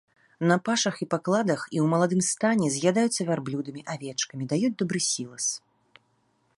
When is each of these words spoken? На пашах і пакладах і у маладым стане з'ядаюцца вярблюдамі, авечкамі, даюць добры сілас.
На 0.51 0.55
пашах 0.67 0.95
і 1.05 1.07
пакладах 1.13 1.65
і 1.77 1.83
у 1.83 1.85
маладым 1.91 2.21
стане 2.29 2.71
з'ядаюцца 2.77 3.21
вярблюдамі, 3.29 3.81
авечкамі, 3.97 4.43
даюць 4.57 4.77
добры 4.83 4.99
сілас. 5.11 5.45